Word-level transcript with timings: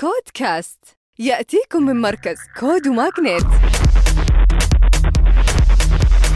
كود 0.00 0.30
كاست 0.34 0.78
يأتيكم 1.18 1.82
من 1.82 2.00
مركز 2.00 2.36
كود 2.60 2.88
وماغنيت 2.88 3.44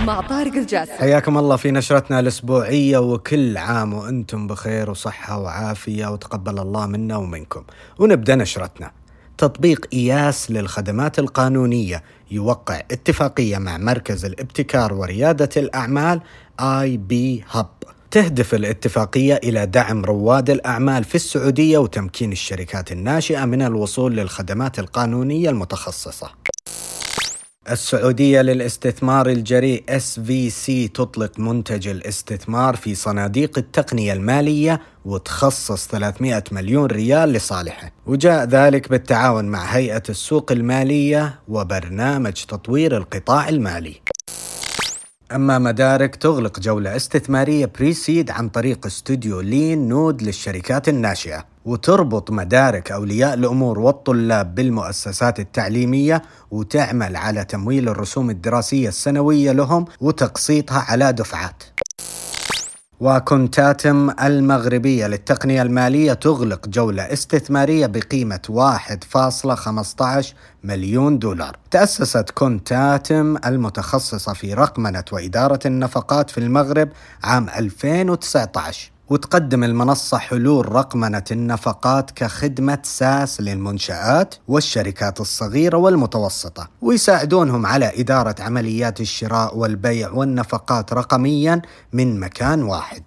مع 0.00 0.20
طارق 0.20 0.52
الجاسم. 0.52 0.92
حياكم 0.92 1.38
الله 1.38 1.56
في 1.56 1.70
نشرتنا 1.70 2.20
الأسبوعية 2.20 2.98
وكل 2.98 3.56
عام 3.56 3.94
وأنتم 3.94 4.46
بخير 4.46 4.90
وصحة 4.90 5.38
وعافية 5.38 6.06
وتقبل 6.06 6.58
الله 6.58 6.86
منا 6.86 7.16
ومنكم. 7.16 7.64
ونبدأ 7.98 8.34
نشرتنا. 8.34 8.92
تطبيق 9.38 9.86
إياس 9.92 10.50
للخدمات 10.50 11.18
القانونية 11.18 12.02
يوقع 12.30 12.78
اتفاقية 12.90 13.58
مع 13.58 13.78
مركز 13.78 14.24
الابتكار 14.24 14.94
وريادة 14.94 15.50
الأعمال 15.56 16.20
IP 16.60 17.44
Hub. 17.50 17.85
تهدف 18.10 18.54
الاتفاقية 18.54 19.34
إلى 19.34 19.66
دعم 19.66 20.04
رواد 20.04 20.50
الأعمال 20.50 21.04
في 21.04 21.14
السعودية 21.14 21.78
وتمكين 21.78 22.32
الشركات 22.32 22.92
الناشئة 22.92 23.44
من 23.44 23.62
الوصول 23.62 24.16
للخدمات 24.16 24.78
القانونية 24.78 25.50
المتخصصة. 25.50 26.30
السعودية 27.70 28.42
للاستثمار 28.42 29.26
الجريء 29.28 29.84
SVC 29.90 30.92
تطلق 30.94 31.38
منتج 31.38 31.88
الاستثمار 31.88 32.76
في 32.76 32.94
صناديق 32.94 33.58
التقنية 33.58 34.12
المالية 34.12 34.80
وتخصص 35.04 35.88
300 35.88 36.44
مليون 36.52 36.86
ريال 36.86 37.32
لصالحه 37.32 37.92
وجاء 38.06 38.44
ذلك 38.44 38.90
بالتعاون 38.90 39.44
مع 39.44 39.64
هيئة 39.64 40.02
السوق 40.08 40.52
المالية 40.52 41.40
وبرنامج 41.48 42.32
تطوير 42.32 42.96
القطاع 42.96 43.48
المالي 43.48 44.05
أما 45.34 45.58
مدارك 45.58 46.16
تغلق 46.16 46.60
جولة 46.60 46.96
استثمارية 46.96 47.70
بريسيد 47.78 48.30
عن 48.30 48.48
طريق 48.48 48.86
استوديو 48.86 49.40
لين 49.40 49.88
نود 49.88 50.22
للشركات 50.22 50.88
الناشئة 50.88 51.44
وتربط 51.64 52.30
مدارك 52.30 52.92
أولياء 52.92 53.34
الأمور 53.34 53.78
والطلاب 53.78 54.54
بالمؤسسات 54.54 55.40
التعليمية 55.40 56.22
وتعمل 56.50 57.16
على 57.16 57.44
تمويل 57.44 57.88
الرسوم 57.88 58.30
الدراسية 58.30 58.88
السنوية 58.88 59.52
لهم 59.52 59.84
وتقسيطها 60.00 60.84
على 60.88 61.12
دفعات. 61.12 61.62
وكونتاتم 63.00 64.10
المغربية 64.22 65.06
للتقنية 65.06 65.62
المالية 65.62 66.12
تغلق 66.12 66.68
جولة 66.68 67.02
استثمارية 67.02 67.86
بقيمة 67.86 68.40
1.15 70.22 70.26
مليون 70.64 71.18
دولار. 71.18 71.56
تأسست 71.70 72.30
كونتاتم 72.30 73.36
المتخصصة 73.46 74.32
في 74.32 74.54
رقمنة 74.54 75.04
وإدارة 75.12 75.60
النفقات 75.66 76.30
في 76.30 76.38
المغرب 76.38 76.88
عام 77.24 77.48
2019 77.48 78.95
وتقدم 79.10 79.64
المنصة 79.64 80.18
حلول 80.18 80.72
رقمنة 80.72 81.24
النفقات 81.30 82.10
كخدمة 82.10 82.78
ساس 82.82 83.40
للمنشآت 83.40 84.34
والشركات 84.48 85.20
الصغيرة 85.20 85.76
والمتوسطة 85.76 86.68
ويساعدونهم 86.82 87.66
على 87.66 87.92
إدارة 88.00 88.34
عمليات 88.38 89.00
الشراء 89.00 89.56
والبيع 89.56 90.10
والنفقات 90.10 90.92
رقميا 90.92 91.62
من 91.92 92.20
مكان 92.20 92.62
واحد. 92.62 93.02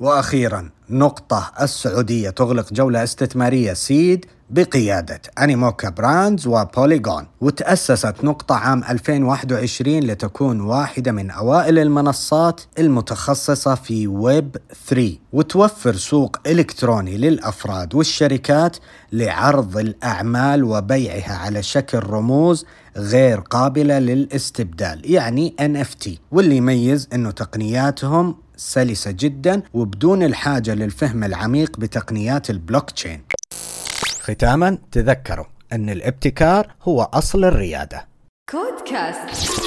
وأخيرا 0.00 0.70
نقطة 0.90 1.52
السعودية 1.60 2.30
تغلق 2.30 2.72
جولة 2.72 3.02
استثمارية 3.02 3.72
seed 3.72 4.26
بقيادة 4.50 5.20
أنيموكا 5.38 5.88
براندز 5.90 6.46
وبوليغون 6.46 7.26
وتأسست 7.40 8.24
نقطة 8.24 8.54
عام 8.54 8.84
2021 8.84 10.00
لتكون 10.00 10.60
واحدة 10.60 11.12
من 11.12 11.30
أوائل 11.30 11.78
المنصات 11.78 12.60
المتخصصة 12.78 13.74
في 13.74 14.06
ويب 14.06 14.56
3 14.88 15.12
وتوفر 15.32 15.94
سوق 15.96 16.36
إلكتروني 16.46 17.16
للأفراد 17.16 17.94
والشركات 17.94 18.76
لعرض 19.12 19.76
الأعمال 19.76 20.64
وبيعها 20.64 21.36
على 21.36 21.62
شكل 21.62 21.98
رموز 21.98 22.66
غير 22.96 23.40
قابلة 23.40 23.98
للاستبدال 23.98 25.12
يعني 25.12 25.56
NFT 25.60 26.10
واللي 26.30 26.56
يميز 26.56 27.08
أنه 27.12 27.30
تقنياتهم 27.30 28.36
سلسة 28.56 29.10
جدا 29.10 29.62
وبدون 29.74 30.22
الحاجة 30.22 30.74
للفهم 30.74 31.24
العميق 31.24 31.78
بتقنيات 31.78 32.50
البلوك 32.50 32.90
تشين. 32.90 33.33
ختاما 34.24 34.78
تذكروا 34.92 35.44
أن 35.72 35.90
الابتكار 35.90 36.74
هو 36.82 37.02
أصل 37.02 37.44
الريادة. 37.44 38.08
كود 38.50 38.88
كاست 38.88 39.63